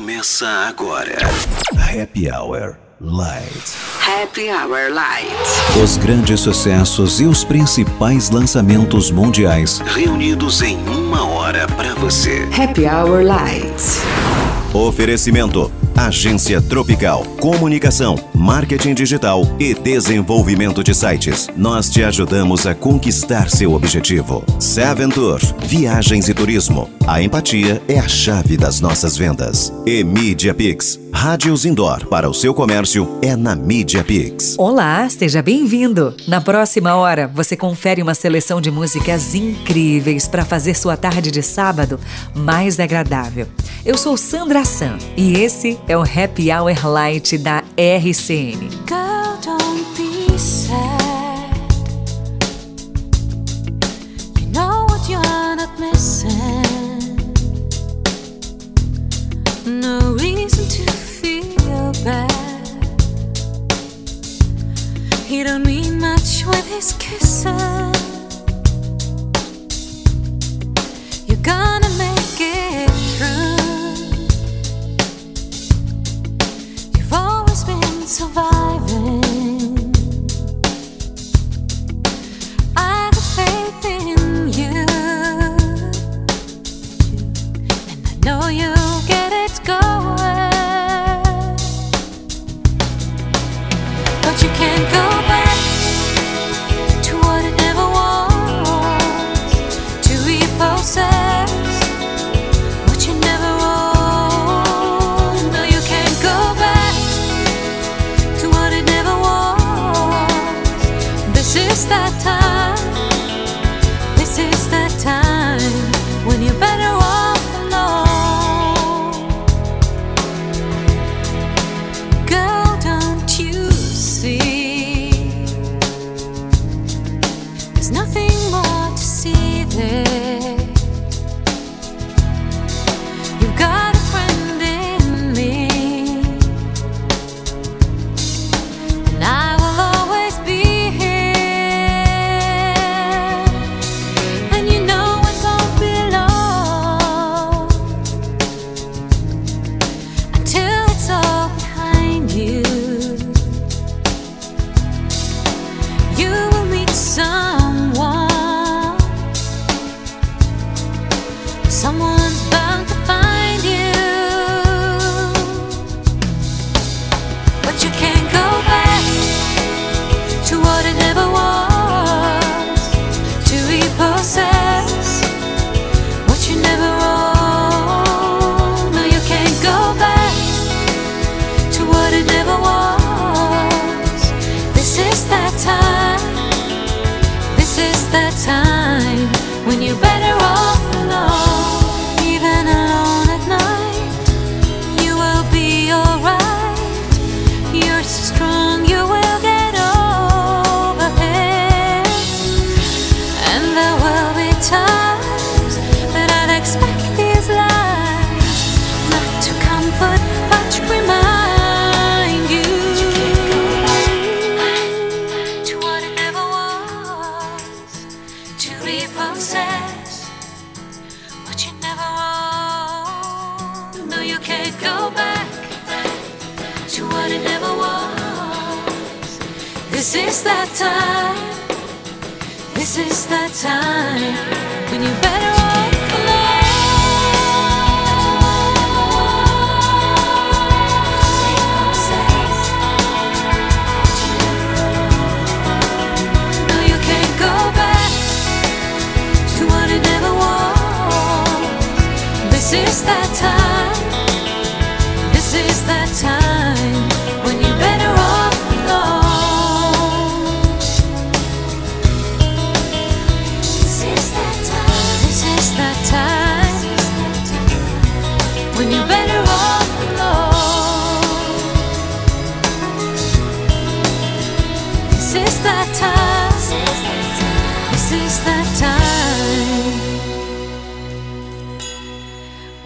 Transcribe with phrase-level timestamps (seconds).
[0.00, 1.18] começa agora.
[1.76, 3.76] Happy Hour Light.
[4.00, 5.28] Happy Hour Light.
[5.84, 12.48] Os grandes sucessos e os principais lançamentos mundiais reunidos em uma hora para você.
[12.58, 14.00] Happy Hour Light.
[14.72, 15.70] Oferecimento
[16.06, 21.48] Agência Tropical, Comunicação, Marketing Digital e Desenvolvimento de Sites.
[21.54, 24.42] Nós te ajudamos a conquistar seu objetivo.
[24.58, 26.88] Seven Tour, Viagens e Turismo.
[27.06, 29.70] A empatia é a chave das nossas vendas.
[29.84, 34.54] E Media Pix, Rádios Indoor para o seu comércio é na Media Pix.
[34.58, 36.14] Olá, seja bem-vindo.
[36.26, 41.42] Na próxima hora, você confere uma seleção de músicas incríveis para fazer sua tarde de
[41.42, 42.00] sábado
[42.34, 43.46] mais agradável.
[43.84, 48.70] Eu sou Sandra San e esse é o Happy Hour Light da RCN.
[48.88, 50.78] Girl, don't be sad.
[54.40, 56.30] You know what you're not missing.
[59.66, 60.99] No reason to
[62.04, 62.30] bad.
[65.26, 67.44] He don't mean much with his kisses.
[71.26, 72.19] You're gonna make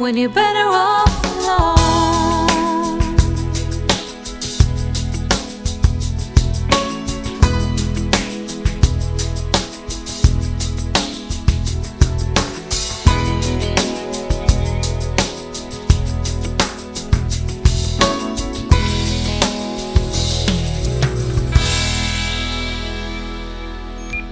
[0.05, 1.79] when you're better off alone.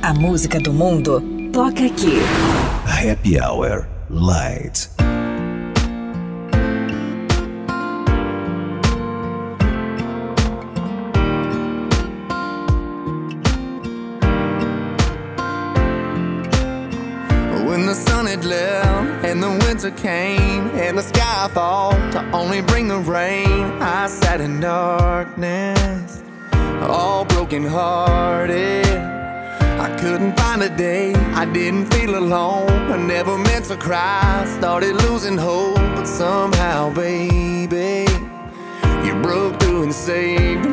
[0.03, 2.21] A música do mundo toca aqui.
[2.85, 4.92] Happy Hour Light.
[31.53, 32.71] didn't feel alone.
[32.91, 34.45] I never meant to cry.
[34.59, 38.07] Started losing hope, but somehow, baby,
[39.05, 40.72] you broke through and saved me.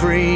[0.00, 0.27] free.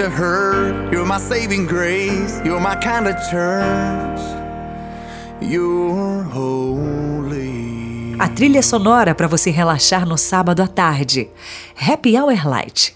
[0.00, 0.90] to hurt.
[0.90, 2.40] You're my saving grace.
[2.42, 4.20] You're my kind of church.
[5.42, 8.16] You're holy.
[8.18, 11.28] A trilha sonora para você relaxar no sábado à tarde.
[11.76, 12.94] Happy Hour Light.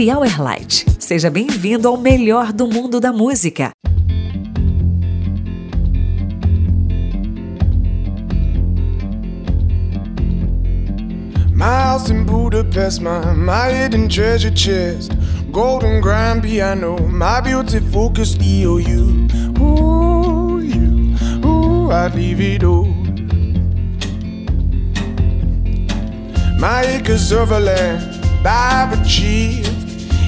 [0.00, 0.86] Happy Hour Light.
[0.98, 3.72] Seja bem-vindo ao melhor do mundo da música.
[11.52, 15.12] My house in Budapest, my, my hidden treasure chest.
[15.52, 19.28] Golden grand piano, my beauty focus EOU.
[19.60, 22.86] Ooh, you, ooh, I'd leave it all.
[26.58, 29.79] My acres of land I've achieved.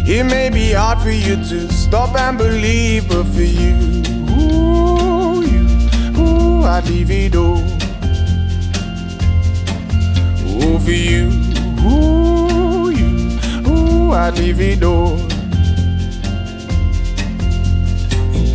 [0.04, 5.64] It may be hard for you to stop and believe, but for you, ooh, you,
[6.18, 7.62] ooh, I'd leave it all.
[10.48, 11.30] Ooh, for you,
[11.86, 13.38] ooh, you,
[13.70, 15.16] ooh, I'd leave it all.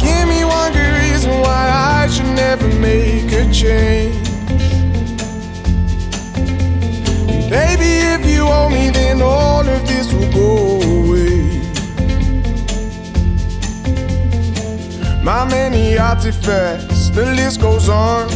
[0.03, 4.26] Give me one good reason why I should never make a change.
[7.57, 10.49] Baby, if you owe me, then all of this will go
[10.97, 11.41] away.
[15.23, 18.27] My many artifacts, the list goes on.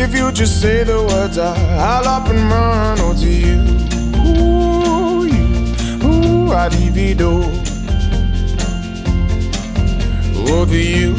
[0.00, 2.98] If you just say the words, I, I'll up and run.
[3.06, 3.60] Oh, to you,
[4.26, 5.46] ooh, you,
[6.08, 7.32] ooh, I'd divido.
[10.48, 11.12] Oh, to you,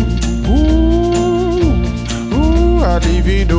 [0.54, 1.74] ooh,
[2.36, 3.59] ooh, I'd divido.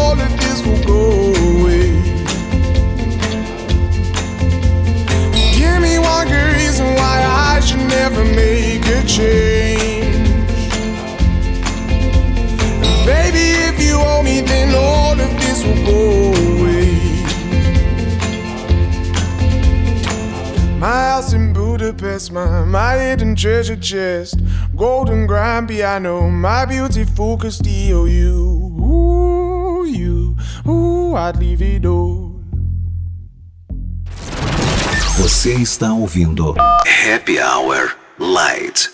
[0.65, 1.91] will go away.
[5.57, 7.17] Give me one good reason why
[7.53, 10.15] I should never make a change.
[12.83, 16.91] And Baby, if you owe me, then all of this will go away.
[20.79, 24.39] My house in Budapest, my, my hidden treasure chest.
[24.75, 28.05] Golden grand piano, my beautiful Castillo.
[28.05, 29.40] You, ooh, you,
[30.71, 32.41] ooh, I'd leave it all.
[35.17, 36.55] Você está ouvindo
[36.85, 38.90] Happy Hour Light.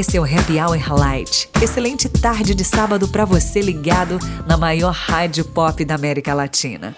[0.00, 1.50] Esse é o Happy Hour Light.
[1.60, 6.96] Excelente tarde de sábado para você ligado na maior rádio pop da América Latina.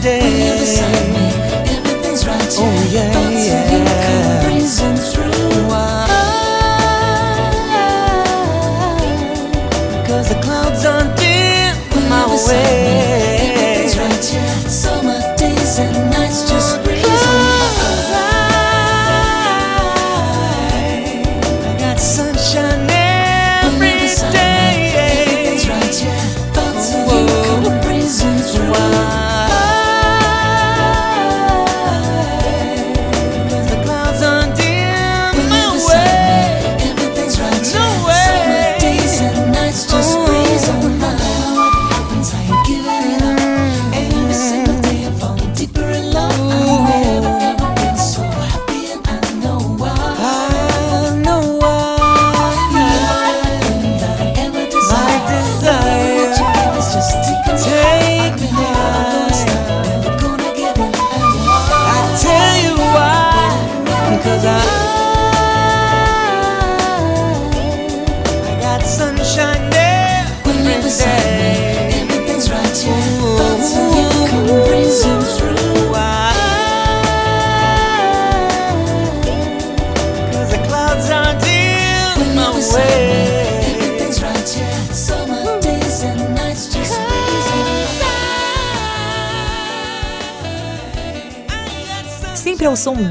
[0.00, 0.47] today.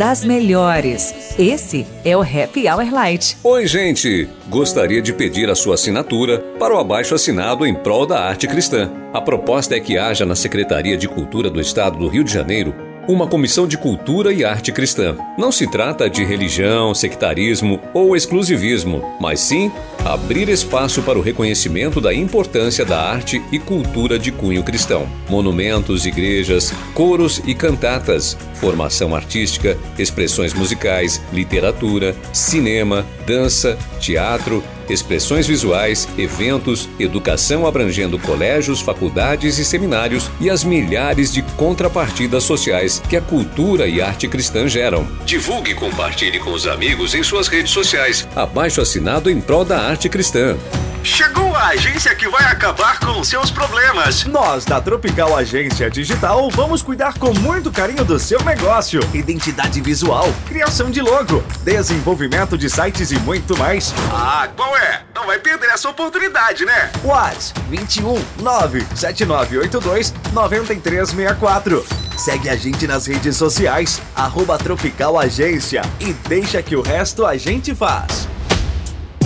[0.08, 1.14] Das melhores.
[1.38, 3.36] Esse é o Happy Hour Light.
[3.44, 4.30] Oi, gente!
[4.48, 8.90] Gostaria de pedir a sua assinatura para o abaixo assinado em prol da arte cristã.
[9.14, 12.87] A proposta é que haja na Secretaria de Cultura do Estado do Rio de Janeiro
[13.08, 15.16] uma comissão de cultura e arte cristã.
[15.38, 19.72] Não se trata de religião, sectarismo ou exclusivismo, mas sim
[20.04, 25.08] abrir espaço para o reconhecimento da importância da arte e cultura de cunho cristão.
[25.30, 36.08] Monumentos, igrejas, coros e cantatas, formação artística, expressões musicais, literatura, cinema, dança, teatro, expressões visuais,
[36.18, 43.22] eventos, educação abrangendo colégios, faculdades e seminários e as milhares de contrapartidas sociais que a
[43.22, 45.08] cultura e arte cristã geram.
[45.26, 48.28] Divulgue e compartilhe com os amigos em suas redes sociais.
[48.36, 50.58] Abaixo assinado em prol da arte cristã.
[51.04, 54.26] Chegou a agência que vai acabar com seus problemas.
[54.26, 59.00] Nós, da Tropical Agência Digital, vamos cuidar com muito carinho do seu negócio.
[59.14, 63.94] Identidade visual, criação de logo, desenvolvimento de sites e muito mais.
[64.12, 64.77] Ah, qual é?
[65.16, 66.92] Não vai perder essa oportunidade, né?
[67.04, 71.86] Whats 21 97982 9364.
[72.18, 77.38] Segue a gente nas redes sociais, arroba Tropical Agência e deixa que o resto a
[77.38, 78.28] gente faz.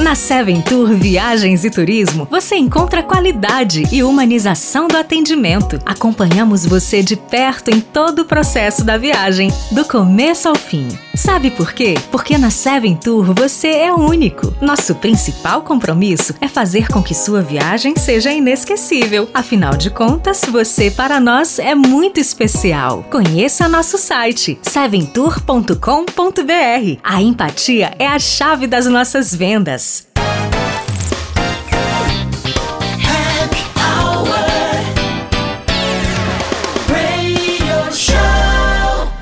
[0.02, 5.80] Na Seven Tour Viagens e Turismo, você encontra qualidade e humanização do atendimento.
[5.86, 10.88] Acompanhamos você de perto em todo o processo da viagem, do começo ao fim.
[11.14, 11.94] Sabe por quê?
[12.12, 14.52] Porque na Seven Tour você é único.
[14.60, 19.30] Nosso principal compromisso é fazer com que sua viagem seja inesquecível.
[19.34, 23.06] Afinal de contas, você para nós é muito especial.
[23.12, 27.00] Conheça nosso site seventour.com.br.
[27.04, 29.91] A empatia é a chave das nossas vendas.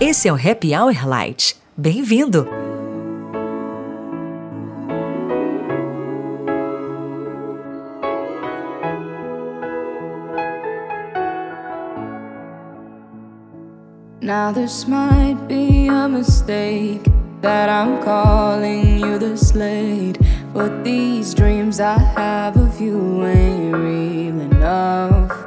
[0.10, 1.56] Esse é o Happy Hour Light.
[1.78, 2.48] Bem-vindo!
[14.20, 17.04] Now this might be a mistake
[17.42, 20.18] that I'm calling you the slate,
[20.56, 25.46] but these dreams I have of you ain't real enough.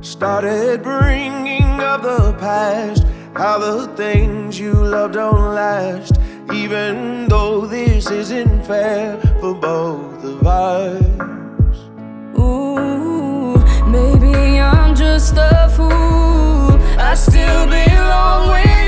[0.00, 3.04] Started bringing up the past,
[3.36, 6.18] how the things you love don't last,
[6.52, 11.78] even though this isn't fair for both of us.
[12.38, 13.56] Ooh,
[13.88, 16.78] maybe I'm just a fool.
[16.98, 18.83] I still belong with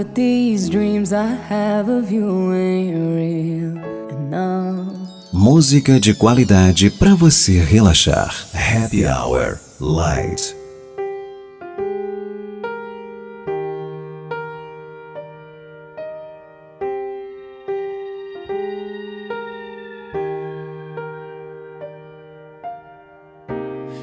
[0.00, 3.76] but these dreams I have of you ain't real
[4.08, 4.96] enough.
[5.30, 8.34] Música de qualidade para você relaxar.
[8.54, 10.56] Happy Hour Light.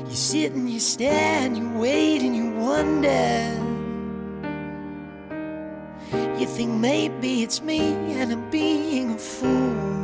[0.07, 3.66] You sit and you stare and you wait and you wonder.
[6.11, 7.79] You think maybe it's me
[8.19, 9.97] and I'm being a fool.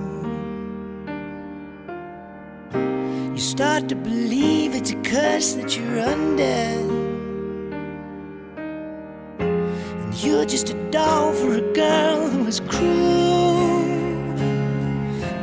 [3.33, 6.43] You start to believe it's a curse that you're under.
[9.39, 13.83] And you're just a doll for a girl who is cruel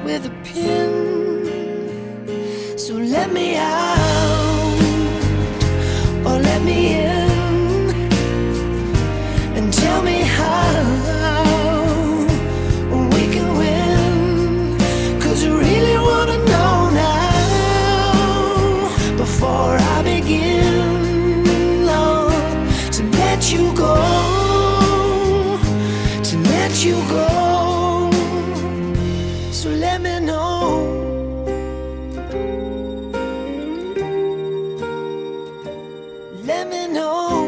[0.05, 1.19] with a pin.
[2.79, 4.81] So let me out
[6.27, 7.10] or let me in
[36.51, 37.47] let me know.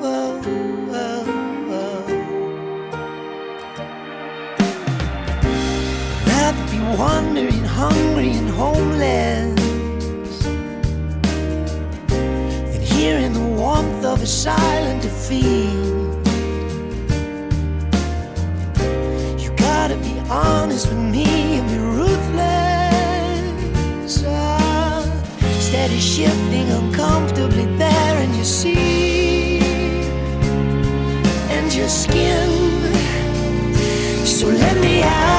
[0.00, 0.28] Whoa,
[0.90, 1.24] whoa,
[1.70, 1.92] whoa.
[6.30, 9.60] Rather be wandering, hungry, and homeless
[12.72, 15.72] than here in the warmth of a silent defeat.
[19.42, 21.28] You gotta be honest with me
[21.58, 22.54] and be ruthless.
[24.22, 25.02] Uh,
[25.66, 27.66] steady shifting uncomfortably
[28.46, 29.58] see
[31.50, 32.48] and your skin.
[34.24, 35.35] So let me out.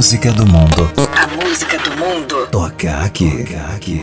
[0.00, 0.90] música do mundo.
[1.14, 2.46] A música do mundo.
[2.46, 3.44] Toca aqui.
[3.44, 4.02] Toca aqui.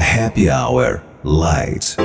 [0.00, 1.96] Happy Hour Light.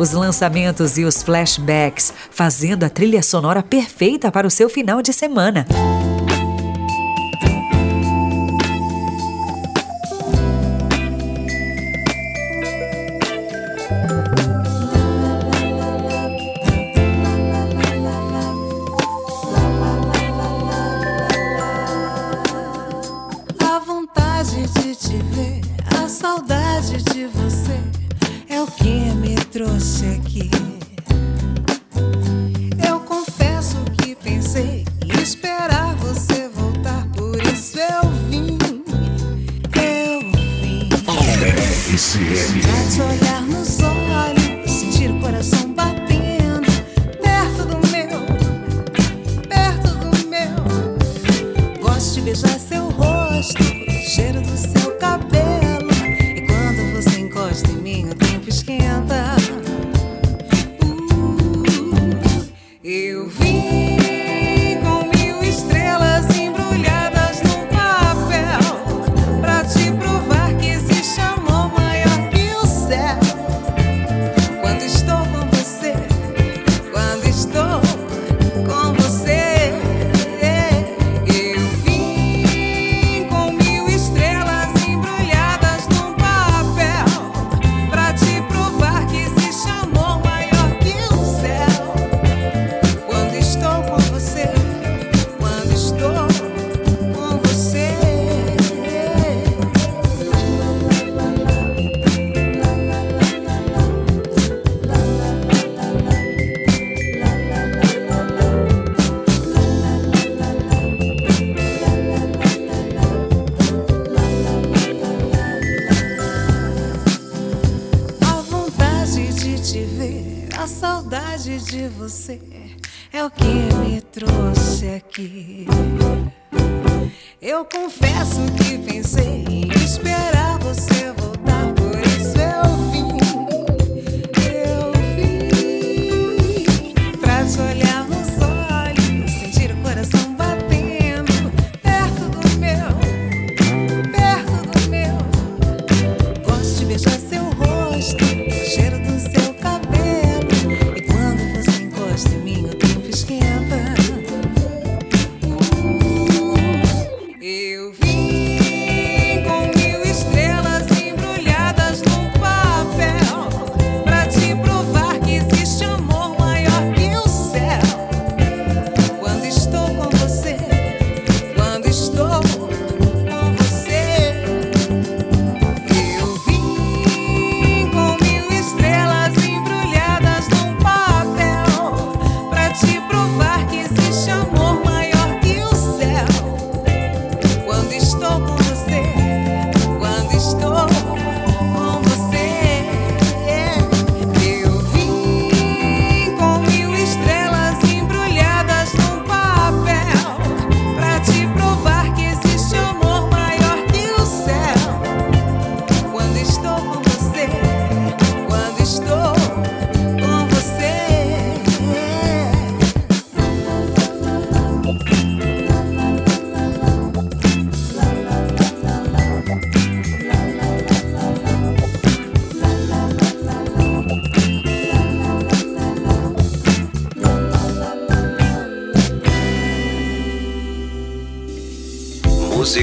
[0.00, 5.12] os lançamentos e os flashbacks, fazendo a trilha sonora perfeita para o seu final de
[5.12, 5.66] semana.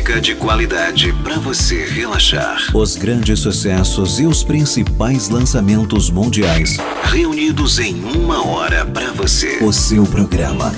[0.08, 2.58] música de qualidade para você relaxar.
[2.74, 9.58] Os grandes sucessos e os principais lançamentos mundiais reunidos em uma hora para você.
[9.62, 10.74] O seu programa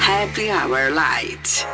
[0.00, 1.66] Happy Hour Light.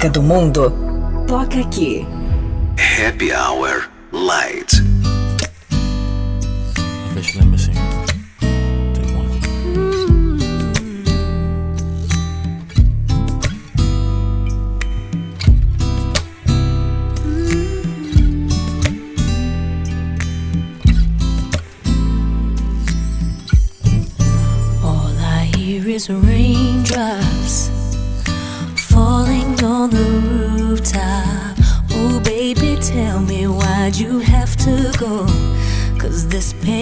[0.00, 0.72] música do mundo,
[1.26, 2.06] toca aqui.
[2.78, 4.80] Happy Hour Light.
[24.82, 26.49] All I hear is rain.
[36.30, 36.79] this pain.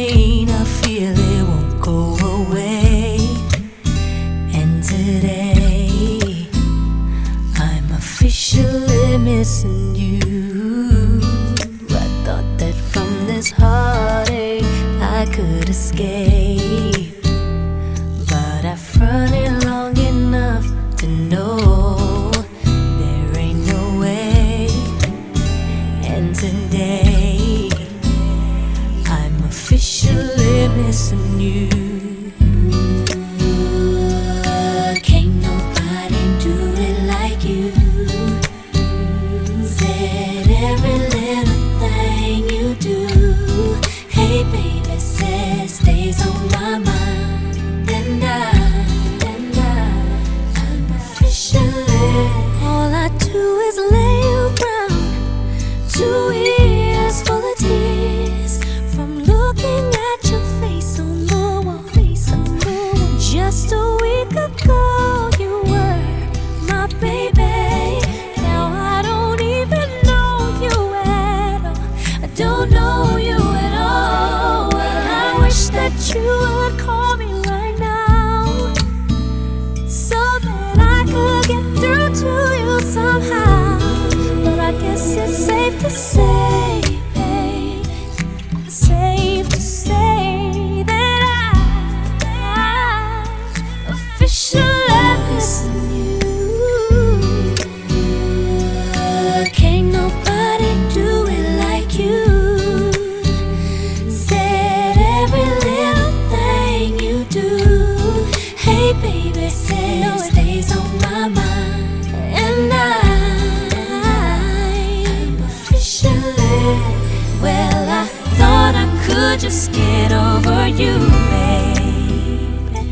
[119.49, 120.92] just get over you,
[121.30, 122.84] babe.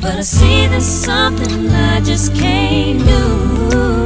[0.00, 3.97] But I see there's something I just can't do.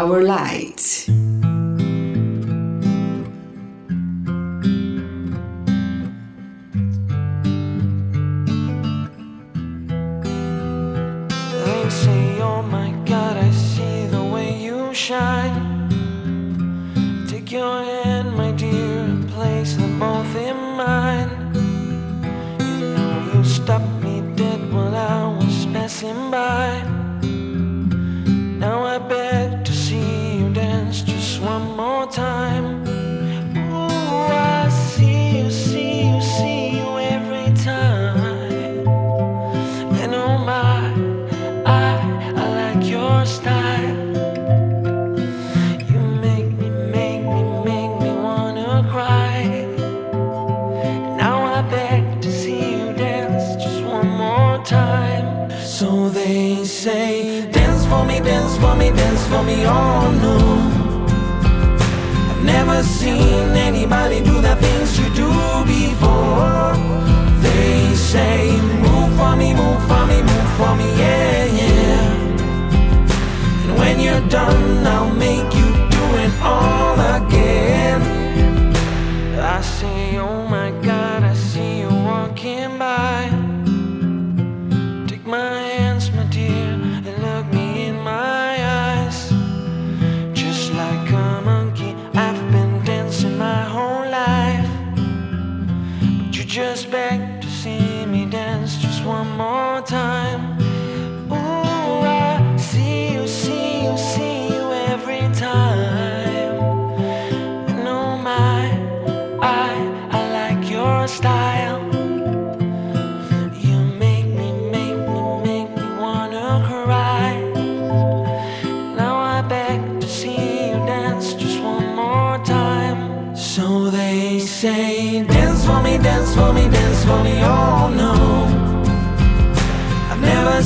[0.00, 0.06] Oh
[14.22, 15.88] way you shine.
[17.26, 18.17] Take your hand,
[59.64, 60.68] for me, oh.
[62.30, 65.30] I've never seen anybody do the things you do
[65.64, 66.74] before.
[67.42, 72.16] They say, move for me, move for me, move for me, yeah, yeah.
[73.64, 74.67] And when you're done,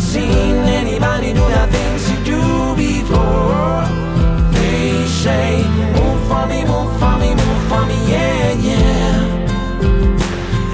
[0.02, 2.42] seen anybody do the things you do
[2.74, 3.86] before.
[4.52, 5.62] They say,
[5.96, 9.80] move for me, move for me, move for me, yeah, yeah.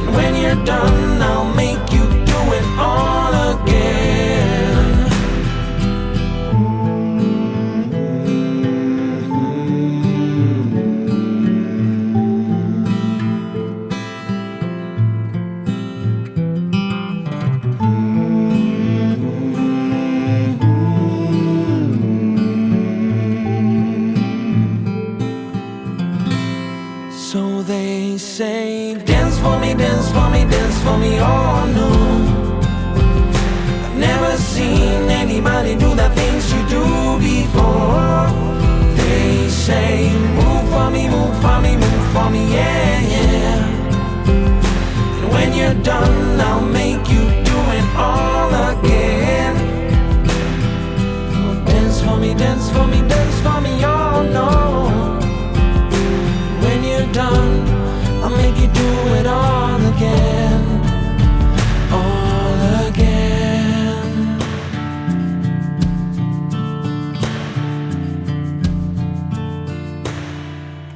[0.00, 1.17] And when you're done,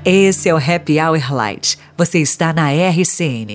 [0.05, 1.79] Esse é o Happy Hour Light.
[1.97, 3.55] Você está na RCN.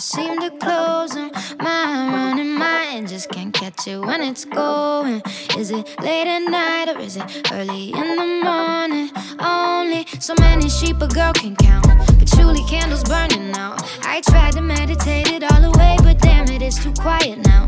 [0.00, 1.30] Seem to close them.
[1.58, 5.22] My running mind just can't catch it when it's going.
[5.58, 9.10] Is it late at night or is it early in the morning?
[9.38, 11.86] Only so many sheep a girl can count.
[12.18, 13.82] Patchouli candles burning out.
[14.02, 17.66] I tried to meditate it all away, but damn it, it's too quiet now.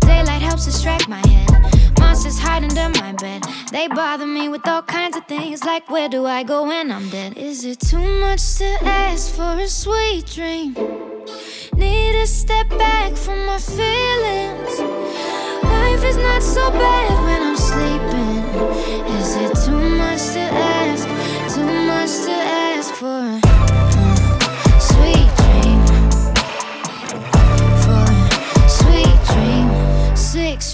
[0.00, 1.50] Daylight helps distract my head.
[1.98, 3.42] Monsters hide under my bed.
[3.72, 7.10] They bother me with all kinds of things, like where do I go when I'm
[7.10, 7.36] dead?
[7.36, 11.13] Is it too much to ask for a sweet dream?
[11.76, 14.78] Need a step back from my feelings.
[15.62, 18.44] Life is not so bad when I'm sleeping.
[19.18, 21.06] Is it too much to ask?
[21.54, 23.06] Too much to ask for?
[23.06, 24.14] Uh,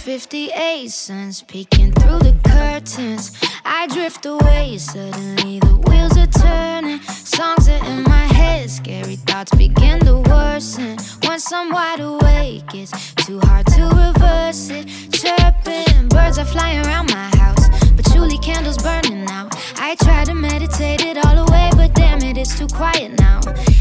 [0.00, 3.32] fifty-eight suns peeking through the curtains.
[3.64, 4.76] I drift away.
[4.78, 7.00] Suddenly the wheels are turning.
[7.40, 10.98] Songs are in my head, scary thoughts begin to worsen.
[11.22, 14.84] Once I'm wide awake, it's too hard to reverse it.
[15.10, 17.59] Chirping, birds are flying around my house,
[18.04, 19.54] Julie candles burning out.
[19.76, 23.40] I try to meditate it all away, but damn it, it's too quiet now.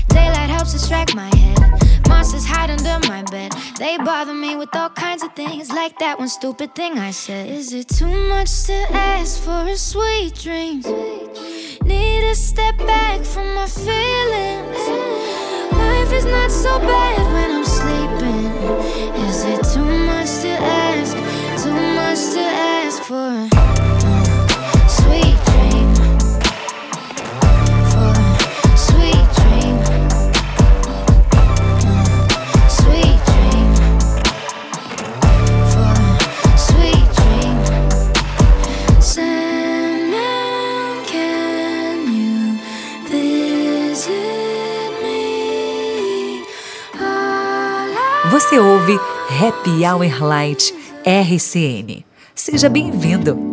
[0.09, 1.59] Daylight helps distract my head.
[2.07, 3.53] Monsters hide under my bed.
[3.77, 7.49] They bother me with all kinds of things, like that one stupid thing I said.
[7.49, 10.81] Is it too much to ask for a sweet dream?
[11.83, 14.83] Need to step back from my feelings.
[15.71, 18.45] Life is not so bad when I'm sleeping.
[19.27, 21.15] Is it too much to ask?
[21.63, 23.88] Too much to ask for
[48.49, 48.97] Você ouve
[49.29, 50.73] Happy Hour Light
[51.05, 52.03] RCN.
[52.33, 53.48] Seja bem-vindo.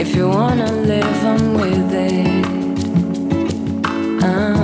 [0.00, 2.46] If you wanna live, I'm with it.
[4.24, 4.59] Ah.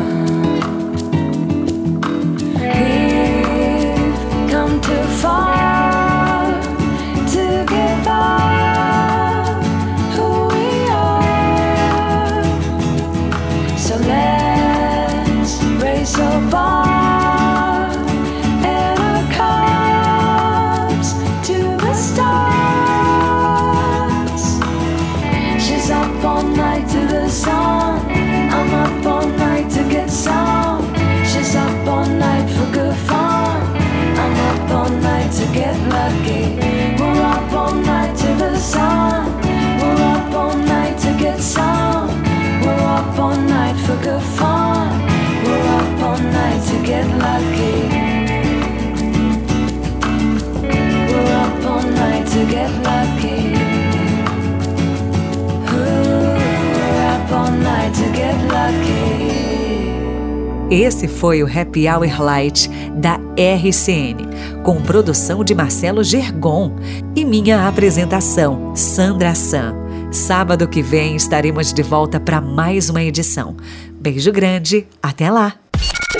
[60.71, 64.17] Esse foi o Happy Hour Light da RCN,
[64.65, 66.75] com produção de Marcelo Gergon
[67.15, 69.77] e minha apresentação, Sandra San.
[70.11, 73.57] Sábado que vem estaremos de volta para mais uma edição.
[73.93, 75.55] Beijo grande, até lá!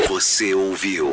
[0.09, 1.11] Você ouviu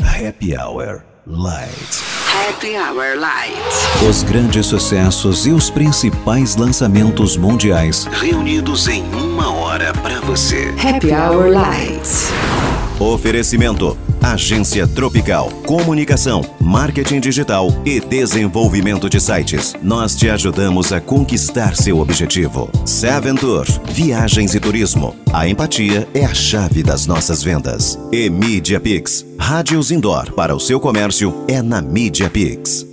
[0.00, 2.12] Happy Hour Light.
[2.32, 4.08] Happy Hour Light.
[4.08, 10.72] Os grandes sucessos e os principais lançamentos mundiais reunidos em uma hora para você.
[10.78, 12.51] Happy Hour Light.
[12.98, 19.74] Oferecimento: Agência Tropical, Comunicação, Marketing Digital e Desenvolvimento de Sites.
[19.82, 22.70] Nós te ajudamos a conquistar seu objetivo.
[22.84, 25.16] Seven Tour, Viagens e Turismo.
[25.32, 27.98] A empatia é a chave das nossas vendas.
[28.12, 32.91] E Media Pix, Rádios Indoor para o seu comércio é na Media Pix.